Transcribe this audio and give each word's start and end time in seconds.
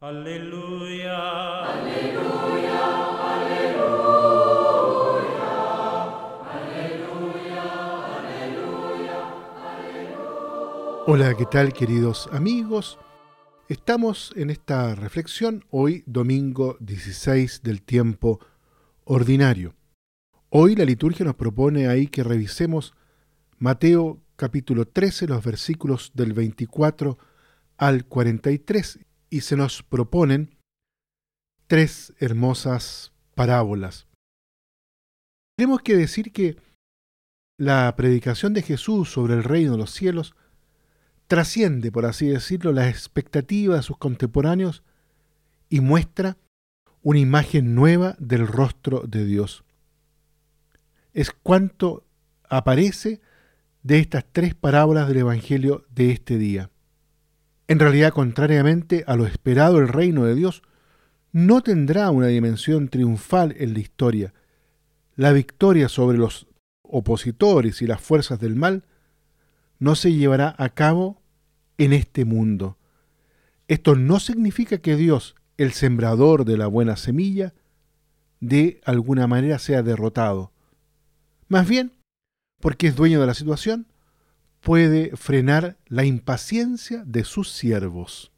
Aleluya. 0.00 1.64
Aleluya. 1.64 2.38
Hola, 11.08 11.34
¿qué 11.34 11.46
tal 11.46 11.72
queridos 11.72 12.28
amigos? 12.30 12.96
Estamos 13.68 14.32
en 14.36 14.50
esta 14.50 14.94
reflexión 14.94 15.64
hoy 15.70 16.04
domingo 16.06 16.76
16 16.78 17.62
del 17.64 17.82
tiempo 17.82 18.38
ordinario. 19.02 19.74
Hoy 20.48 20.76
la 20.76 20.84
liturgia 20.84 21.26
nos 21.26 21.34
propone 21.34 21.88
ahí 21.88 22.06
que 22.06 22.22
revisemos 22.22 22.94
Mateo 23.58 24.20
capítulo 24.36 24.86
13, 24.86 25.26
los 25.26 25.44
versículos 25.44 26.12
del 26.14 26.34
24 26.34 27.18
al 27.78 28.04
43, 28.04 29.00
y 29.30 29.42
se 29.42 29.56
nos 29.56 29.82
proponen 29.82 30.56
tres 31.66 32.14
hermosas 32.18 33.12
parábolas. 33.34 34.06
Tenemos 35.56 35.82
que 35.82 35.96
decir 35.96 36.32
que 36.32 36.56
la 37.58 37.94
predicación 37.96 38.54
de 38.54 38.62
Jesús 38.62 39.10
sobre 39.10 39.34
el 39.34 39.44
reino 39.44 39.72
de 39.72 39.78
los 39.78 39.90
cielos 39.90 40.34
trasciende, 41.26 41.92
por 41.92 42.06
así 42.06 42.26
decirlo, 42.26 42.72
las 42.72 42.88
expectativas 42.88 43.78
de 43.78 43.82
sus 43.82 43.98
contemporáneos 43.98 44.82
y 45.68 45.80
muestra 45.80 46.38
una 47.02 47.18
imagen 47.18 47.74
nueva 47.74 48.16
del 48.18 48.46
rostro 48.46 49.02
de 49.06 49.24
Dios. 49.24 49.64
Es 51.12 51.30
cuanto 51.30 52.06
aparece 52.48 53.20
de 53.82 53.98
estas 53.98 54.24
tres 54.32 54.54
parábolas 54.54 55.08
del 55.08 55.18
Evangelio 55.18 55.84
de 55.90 56.12
este 56.12 56.38
día. 56.38 56.70
En 57.68 57.78
realidad, 57.78 58.14
contrariamente 58.14 59.04
a 59.06 59.14
lo 59.14 59.26
esperado, 59.26 59.78
el 59.78 59.88
reino 59.88 60.24
de 60.24 60.34
Dios 60.34 60.62
no 61.32 61.62
tendrá 61.62 62.10
una 62.10 62.28
dimensión 62.28 62.88
triunfal 62.88 63.54
en 63.58 63.74
la 63.74 63.80
historia. 63.80 64.34
La 65.14 65.32
victoria 65.32 65.88
sobre 65.88 66.16
los 66.16 66.46
opositores 66.82 67.82
y 67.82 67.86
las 67.86 68.00
fuerzas 68.00 68.40
del 68.40 68.56
mal 68.56 68.84
no 69.78 69.94
se 69.94 70.14
llevará 70.14 70.54
a 70.58 70.70
cabo 70.70 71.20
en 71.76 71.92
este 71.92 72.24
mundo. 72.24 72.78
Esto 73.68 73.94
no 73.94 74.18
significa 74.18 74.78
que 74.78 74.96
Dios, 74.96 75.36
el 75.58 75.72
sembrador 75.72 76.46
de 76.46 76.56
la 76.56 76.66
buena 76.66 76.96
semilla, 76.96 77.52
de 78.40 78.80
alguna 78.84 79.26
manera 79.26 79.58
sea 79.58 79.82
derrotado. 79.82 80.52
Más 81.48 81.68
bien, 81.68 81.92
porque 82.60 82.86
es 82.86 82.96
dueño 82.96 83.20
de 83.20 83.26
la 83.26 83.34
situación, 83.34 83.86
puede 84.60 85.16
frenar 85.16 85.76
la 85.86 86.04
impaciencia 86.04 87.02
de 87.04 87.24
sus 87.24 87.50
siervos. 87.50 88.32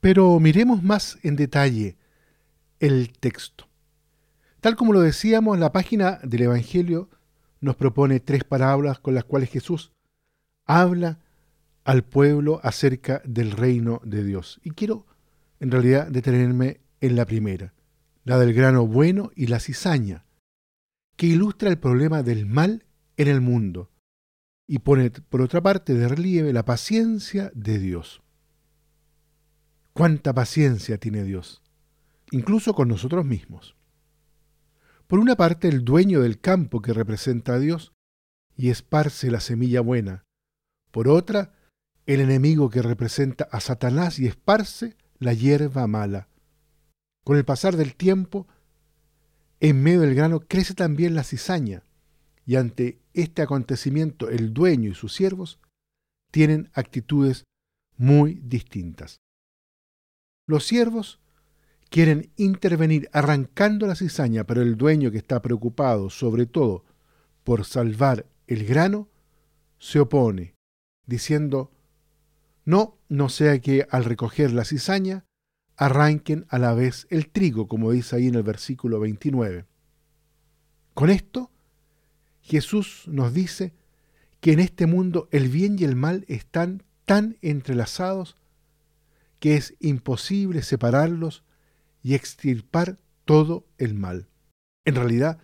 Pero 0.00 0.38
miremos 0.38 0.82
más 0.82 1.18
en 1.22 1.36
detalle 1.36 1.96
el 2.78 3.12
texto. 3.18 3.68
Tal 4.60 4.76
como 4.76 4.92
lo 4.92 5.00
decíamos, 5.00 5.58
la 5.58 5.72
página 5.72 6.20
del 6.22 6.42
Evangelio 6.42 7.08
nos 7.60 7.76
propone 7.76 8.20
tres 8.20 8.44
parábolas 8.44 8.98
con 9.00 9.14
las 9.14 9.24
cuales 9.24 9.50
Jesús 9.50 9.92
habla 10.64 11.18
al 11.84 12.04
pueblo 12.04 12.60
acerca 12.62 13.22
del 13.24 13.52
reino 13.52 14.00
de 14.04 14.22
Dios. 14.22 14.60
Y 14.62 14.70
quiero 14.70 15.06
en 15.60 15.70
realidad 15.70 16.08
detenerme 16.08 16.80
en 17.00 17.16
la 17.16 17.24
primera, 17.24 17.72
la 18.24 18.38
del 18.38 18.52
grano 18.52 18.86
bueno 18.86 19.30
y 19.34 19.46
la 19.46 19.58
cizaña, 19.58 20.24
que 21.16 21.26
ilustra 21.26 21.70
el 21.70 21.78
problema 21.78 22.22
del 22.22 22.46
mal 22.46 22.84
en 23.16 23.28
el 23.28 23.40
mundo 23.40 23.90
y 24.68 24.80
pone 24.80 25.10
por 25.10 25.40
otra 25.40 25.62
parte 25.62 25.94
de 25.94 26.06
relieve 26.06 26.52
la 26.52 26.64
paciencia 26.64 27.50
de 27.54 27.78
Dios. 27.78 28.22
¿Cuánta 29.94 30.34
paciencia 30.34 30.98
tiene 30.98 31.24
Dios? 31.24 31.62
Incluso 32.30 32.74
con 32.74 32.86
nosotros 32.86 33.24
mismos. 33.24 33.74
Por 35.06 35.18
una 35.20 35.36
parte, 35.36 35.68
el 35.68 35.84
dueño 35.84 36.20
del 36.20 36.38
campo 36.38 36.82
que 36.82 36.92
representa 36.92 37.54
a 37.54 37.58
Dios 37.58 37.94
y 38.56 38.68
esparce 38.68 39.30
la 39.30 39.40
semilla 39.40 39.80
buena. 39.80 40.26
Por 40.90 41.08
otra, 41.08 41.54
el 42.04 42.20
enemigo 42.20 42.68
que 42.68 42.82
representa 42.82 43.48
a 43.50 43.60
Satanás 43.60 44.18
y 44.18 44.26
esparce 44.26 44.96
la 45.18 45.32
hierba 45.32 45.86
mala. 45.86 46.28
Con 47.24 47.38
el 47.38 47.44
pasar 47.46 47.76
del 47.76 47.94
tiempo, 47.94 48.46
en 49.60 49.82
medio 49.82 50.02
del 50.02 50.14
grano 50.14 50.40
crece 50.40 50.74
también 50.74 51.14
la 51.14 51.24
cizaña, 51.24 51.82
y 52.44 52.56
ante 52.56 53.00
este 53.22 53.42
acontecimiento 53.42 54.28
el 54.28 54.54
dueño 54.54 54.90
y 54.90 54.94
sus 54.94 55.12
siervos 55.12 55.58
tienen 56.30 56.70
actitudes 56.72 57.44
muy 57.96 58.34
distintas. 58.34 59.18
Los 60.46 60.64
siervos 60.64 61.20
quieren 61.90 62.30
intervenir 62.36 63.08
arrancando 63.12 63.86
la 63.86 63.96
cizaña, 63.96 64.44
pero 64.44 64.62
el 64.62 64.76
dueño 64.76 65.10
que 65.10 65.18
está 65.18 65.42
preocupado 65.42 66.10
sobre 66.10 66.46
todo 66.46 66.84
por 67.44 67.64
salvar 67.64 68.26
el 68.46 68.64
grano, 68.66 69.08
se 69.78 70.00
opone, 70.00 70.54
diciendo, 71.06 71.70
no, 72.64 72.98
no 73.08 73.28
sea 73.28 73.60
que 73.60 73.86
al 73.90 74.04
recoger 74.04 74.52
la 74.52 74.64
cizaña 74.64 75.24
arranquen 75.76 76.46
a 76.48 76.58
la 76.58 76.74
vez 76.74 77.06
el 77.10 77.30
trigo, 77.30 77.68
como 77.68 77.92
dice 77.92 78.16
ahí 78.16 78.26
en 78.26 78.34
el 78.34 78.42
versículo 78.42 79.00
29. 79.00 79.66
Con 80.94 81.10
esto, 81.10 81.50
Jesús 82.48 83.04
nos 83.06 83.34
dice 83.34 83.74
que 84.40 84.52
en 84.52 84.60
este 84.60 84.86
mundo 84.86 85.28
el 85.32 85.48
bien 85.48 85.78
y 85.78 85.84
el 85.84 85.96
mal 85.96 86.24
están 86.28 86.82
tan 87.04 87.36
entrelazados 87.42 88.36
que 89.38 89.56
es 89.56 89.74
imposible 89.80 90.62
separarlos 90.62 91.44
y 92.02 92.14
extirpar 92.14 92.98
todo 93.26 93.66
el 93.76 93.92
mal. 93.92 94.28
En 94.86 94.94
realidad, 94.94 95.42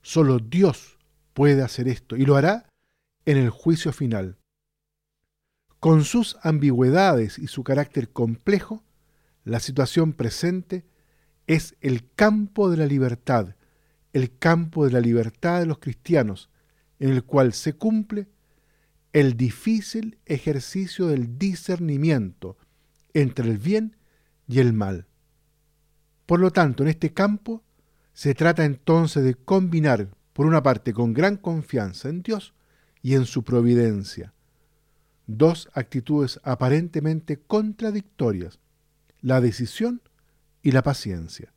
solo 0.00 0.38
Dios 0.38 0.98
puede 1.34 1.62
hacer 1.62 1.86
esto 1.86 2.16
y 2.16 2.24
lo 2.24 2.36
hará 2.36 2.66
en 3.26 3.36
el 3.36 3.50
juicio 3.50 3.92
final. 3.92 4.38
Con 5.80 6.04
sus 6.04 6.38
ambigüedades 6.42 7.38
y 7.38 7.48
su 7.48 7.62
carácter 7.62 8.10
complejo, 8.10 8.82
la 9.44 9.60
situación 9.60 10.14
presente 10.14 10.86
es 11.46 11.76
el 11.82 12.10
campo 12.14 12.70
de 12.70 12.78
la 12.78 12.86
libertad 12.86 13.54
el 14.12 14.36
campo 14.38 14.84
de 14.84 14.92
la 14.92 15.00
libertad 15.00 15.60
de 15.60 15.66
los 15.66 15.78
cristianos, 15.78 16.50
en 16.98 17.10
el 17.10 17.24
cual 17.24 17.52
se 17.52 17.74
cumple 17.74 18.28
el 19.12 19.36
difícil 19.36 20.18
ejercicio 20.26 21.06
del 21.06 21.38
discernimiento 21.38 22.56
entre 23.14 23.50
el 23.50 23.58
bien 23.58 23.96
y 24.46 24.60
el 24.60 24.72
mal. 24.72 25.06
Por 26.26 26.40
lo 26.40 26.50
tanto, 26.50 26.82
en 26.82 26.90
este 26.90 27.12
campo 27.12 27.62
se 28.12 28.34
trata 28.34 28.64
entonces 28.64 29.24
de 29.24 29.34
combinar, 29.34 30.08
por 30.32 30.46
una 30.46 30.62
parte, 30.62 30.92
con 30.92 31.14
gran 31.14 31.36
confianza 31.36 32.08
en 32.08 32.22
Dios 32.22 32.54
y 33.02 33.14
en 33.14 33.26
su 33.26 33.44
providencia, 33.44 34.32
dos 35.26 35.68
actitudes 35.72 36.40
aparentemente 36.42 37.38
contradictorias, 37.38 38.58
la 39.20 39.40
decisión 39.40 40.02
y 40.62 40.72
la 40.72 40.82
paciencia. 40.82 41.52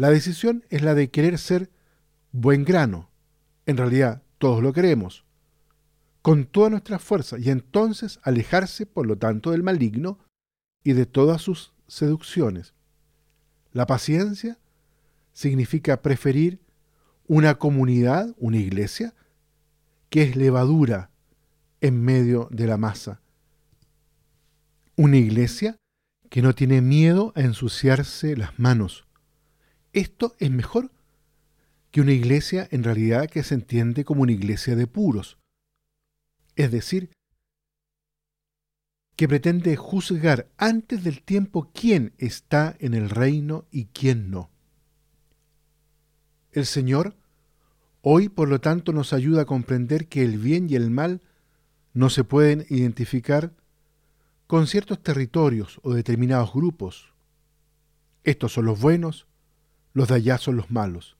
La 0.00 0.08
decisión 0.08 0.64
es 0.70 0.80
la 0.80 0.94
de 0.94 1.10
querer 1.10 1.36
ser 1.36 1.70
buen 2.32 2.64
grano. 2.64 3.10
En 3.66 3.76
realidad, 3.76 4.22
todos 4.38 4.62
lo 4.62 4.72
queremos. 4.72 5.26
Con 6.22 6.46
toda 6.46 6.70
nuestra 6.70 6.98
fuerza 6.98 7.38
y 7.38 7.50
entonces 7.50 8.18
alejarse, 8.22 8.86
por 8.86 9.06
lo 9.06 9.18
tanto, 9.18 9.50
del 9.50 9.62
maligno 9.62 10.18
y 10.82 10.94
de 10.94 11.04
todas 11.04 11.42
sus 11.42 11.74
seducciones. 11.86 12.72
La 13.72 13.84
paciencia 13.84 14.58
significa 15.34 16.00
preferir 16.00 16.60
una 17.26 17.56
comunidad, 17.56 18.34
una 18.38 18.56
iglesia, 18.56 19.12
que 20.08 20.22
es 20.22 20.34
levadura 20.34 21.10
en 21.82 22.02
medio 22.02 22.48
de 22.50 22.66
la 22.66 22.78
masa. 22.78 23.20
Una 24.96 25.18
iglesia 25.18 25.76
que 26.30 26.40
no 26.40 26.54
tiene 26.54 26.80
miedo 26.80 27.34
a 27.36 27.42
ensuciarse 27.42 28.34
las 28.34 28.58
manos, 28.58 29.09
esto 29.92 30.34
es 30.38 30.50
mejor 30.50 30.90
que 31.90 32.00
una 32.00 32.12
iglesia 32.12 32.68
en 32.70 32.84
realidad 32.84 33.28
que 33.28 33.42
se 33.42 33.54
entiende 33.54 34.04
como 34.04 34.22
una 34.22 34.32
iglesia 34.32 34.76
de 34.76 34.86
puros. 34.86 35.38
Es 36.56 36.70
decir, 36.70 37.10
que 39.16 39.28
pretende 39.28 39.76
juzgar 39.76 40.48
antes 40.56 41.04
del 41.04 41.22
tiempo 41.22 41.70
quién 41.74 42.14
está 42.18 42.76
en 42.78 42.94
el 42.94 43.10
reino 43.10 43.66
y 43.70 43.86
quién 43.86 44.30
no. 44.30 44.50
El 46.52 46.66
Señor 46.66 47.16
hoy, 48.02 48.28
por 48.28 48.48
lo 48.48 48.60
tanto, 48.60 48.92
nos 48.92 49.12
ayuda 49.12 49.42
a 49.42 49.46
comprender 49.46 50.08
que 50.08 50.22
el 50.22 50.38
bien 50.38 50.70
y 50.70 50.74
el 50.74 50.90
mal 50.90 51.20
no 51.92 52.08
se 52.08 52.24
pueden 52.24 52.64
identificar 52.70 53.52
con 54.46 54.66
ciertos 54.66 55.02
territorios 55.02 55.80
o 55.82 55.92
determinados 55.92 56.52
grupos. 56.52 57.12
Estos 58.24 58.52
son 58.52 58.64
los 58.64 58.80
buenos, 58.80 59.26
los 59.92 60.08
de 60.08 60.14
allá 60.14 60.38
son 60.38 60.56
los 60.56 60.70
malos. 60.70 61.16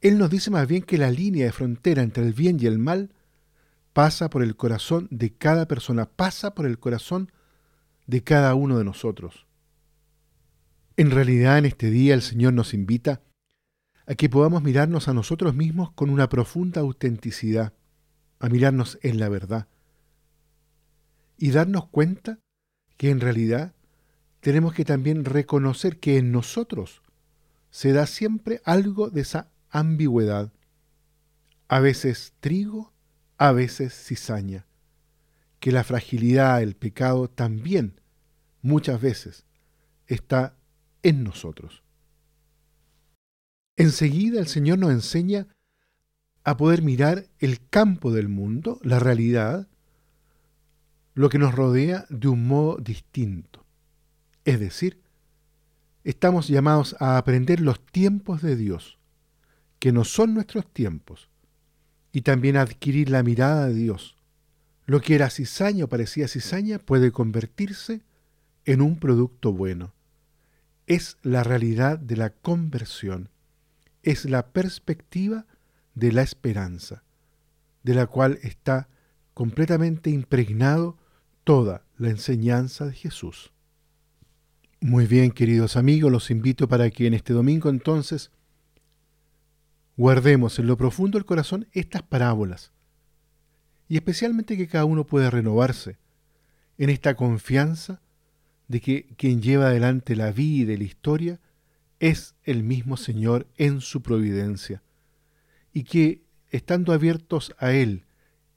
Él 0.00 0.18
nos 0.18 0.30
dice 0.30 0.50
más 0.50 0.68
bien 0.68 0.82
que 0.82 0.98
la 0.98 1.10
línea 1.10 1.46
de 1.46 1.52
frontera 1.52 2.02
entre 2.02 2.24
el 2.24 2.34
bien 2.34 2.58
y 2.60 2.66
el 2.66 2.78
mal 2.78 3.14
pasa 3.94 4.28
por 4.28 4.42
el 4.42 4.56
corazón 4.56 5.08
de 5.10 5.32
cada 5.32 5.66
persona, 5.66 6.06
pasa 6.06 6.54
por 6.54 6.66
el 6.66 6.78
corazón 6.78 7.32
de 8.06 8.22
cada 8.22 8.54
uno 8.54 8.76
de 8.76 8.84
nosotros. 8.84 9.46
En 10.96 11.10
realidad 11.10 11.58
en 11.58 11.64
este 11.64 11.90
día 11.90 12.14
el 12.14 12.22
Señor 12.22 12.52
nos 12.52 12.74
invita 12.74 13.22
a 14.06 14.14
que 14.14 14.28
podamos 14.28 14.62
mirarnos 14.62 15.08
a 15.08 15.14
nosotros 15.14 15.54
mismos 15.54 15.90
con 15.92 16.10
una 16.10 16.28
profunda 16.28 16.82
autenticidad, 16.82 17.72
a 18.38 18.48
mirarnos 18.48 18.98
en 19.02 19.18
la 19.18 19.28
verdad 19.28 19.68
y 21.38 21.50
darnos 21.50 21.88
cuenta 21.88 22.38
que 22.96 23.10
en 23.10 23.20
realidad 23.20 23.74
tenemos 24.44 24.74
que 24.74 24.84
también 24.84 25.24
reconocer 25.24 25.98
que 25.98 26.18
en 26.18 26.30
nosotros 26.30 27.00
se 27.70 27.94
da 27.94 28.06
siempre 28.06 28.60
algo 28.66 29.08
de 29.08 29.22
esa 29.22 29.48
ambigüedad, 29.70 30.52
a 31.66 31.80
veces 31.80 32.34
trigo, 32.40 32.92
a 33.38 33.52
veces 33.52 33.94
cizaña, 33.94 34.66
que 35.60 35.72
la 35.72 35.82
fragilidad, 35.82 36.62
el 36.62 36.76
pecado 36.76 37.30
también 37.30 38.02
muchas 38.60 39.00
veces 39.00 39.46
está 40.08 40.54
en 41.02 41.24
nosotros. 41.24 41.82
Enseguida 43.76 44.40
el 44.40 44.46
Señor 44.46 44.78
nos 44.78 44.90
enseña 44.90 45.46
a 46.42 46.58
poder 46.58 46.82
mirar 46.82 47.30
el 47.38 47.66
campo 47.70 48.12
del 48.12 48.28
mundo, 48.28 48.78
la 48.82 48.98
realidad, 48.98 49.68
lo 51.14 51.30
que 51.30 51.38
nos 51.38 51.54
rodea 51.54 52.04
de 52.10 52.28
un 52.28 52.46
modo 52.46 52.76
distinto. 52.76 53.63
Es 54.44 54.60
decir, 54.60 55.00
estamos 56.04 56.48
llamados 56.48 56.96
a 57.00 57.18
aprender 57.18 57.60
los 57.60 57.84
tiempos 57.84 58.42
de 58.42 58.56
Dios, 58.56 58.98
que 59.78 59.92
no 59.92 60.04
son 60.04 60.34
nuestros 60.34 60.66
tiempos, 60.72 61.28
y 62.12 62.22
también 62.22 62.56
a 62.56 62.62
adquirir 62.62 63.10
la 63.10 63.22
mirada 63.22 63.66
de 63.66 63.74
Dios. 63.74 64.16
Lo 64.86 65.00
que 65.00 65.14
era 65.14 65.30
cizaña 65.30 65.84
o 65.84 65.88
parecía 65.88 66.28
cizaña 66.28 66.78
puede 66.78 67.10
convertirse 67.10 68.02
en 68.64 68.80
un 68.80 68.98
producto 68.98 69.52
bueno. 69.52 69.94
Es 70.86 71.16
la 71.22 71.42
realidad 71.42 71.98
de 71.98 72.16
la 72.16 72.30
conversión 72.30 73.30
es 74.04 74.26
la 74.26 74.48
perspectiva 74.48 75.46
de 75.94 76.12
la 76.12 76.22
esperanza, 76.22 77.02
de 77.82 77.94
la 77.94 78.06
cual 78.06 78.38
está 78.42 78.88
completamente 79.32 80.10
impregnado 80.10 80.98
toda 81.42 81.84
la 81.96 82.10
enseñanza 82.10 82.86
de 82.86 82.92
Jesús. 82.92 83.52
Muy 84.86 85.06
bien, 85.06 85.30
queridos 85.30 85.78
amigos, 85.78 86.12
los 86.12 86.30
invito 86.30 86.68
para 86.68 86.90
que 86.90 87.06
en 87.06 87.14
este 87.14 87.32
domingo 87.32 87.70
entonces 87.70 88.30
guardemos 89.96 90.58
en 90.58 90.66
lo 90.66 90.76
profundo 90.76 91.16
del 91.16 91.24
corazón 91.24 91.66
estas 91.72 92.02
parábolas 92.02 92.70
y 93.88 93.96
especialmente 93.96 94.58
que 94.58 94.68
cada 94.68 94.84
uno 94.84 95.06
pueda 95.06 95.30
renovarse 95.30 95.96
en 96.76 96.90
esta 96.90 97.14
confianza 97.14 98.02
de 98.68 98.82
que 98.82 99.06
quien 99.16 99.40
lleva 99.40 99.68
adelante 99.68 100.16
la 100.16 100.32
vida 100.32 100.74
y 100.74 100.76
la 100.76 100.84
historia 100.84 101.40
es 101.98 102.34
el 102.42 102.62
mismo 102.62 102.98
Señor 102.98 103.46
en 103.56 103.80
su 103.80 104.02
providencia, 104.02 104.82
y 105.72 105.84
que, 105.84 106.20
estando 106.50 106.92
abiertos 106.92 107.54
a 107.56 107.72
Él 107.72 108.04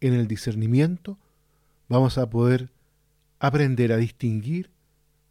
en 0.02 0.14
el 0.14 0.28
discernimiento, 0.28 1.18
vamos 1.88 2.18
a 2.18 2.30
poder 2.30 2.70
aprender 3.40 3.94
a 3.94 3.98
distinguir 3.98 4.72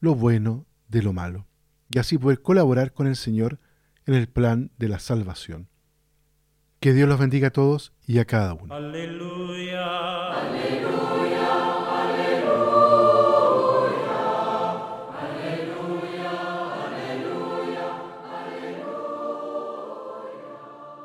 lo 0.01 0.15
bueno 0.15 0.65
de 0.88 1.03
lo 1.03 1.12
malo, 1.12 1.47
y 1.91 1.99
así 1.99 2.19
poder 2.19 2.43
colaborar 2.43 2.93
con 2.93 3.06
el 3.06 3.17
Señor 3.17 3.59
en 4.06 4.15
el 4.15 4.29
plan 4.29 4.71
de 4.79 4.88
la 4.88 4.99
salvación. 4.99 5.69
Que 6.81 6.93
Dios 6.93 7.09
los 7.09 7.19
bendiga 7.19 7.49
a 7.49 7.53
todos 7.53 7.93
y 8.06 8.19
a 8.19 8.25
cada 8.25 8.55
uno. 8.55 8.75
Aleluya. 8.75 10.33
Aleluya. 10.33 11.16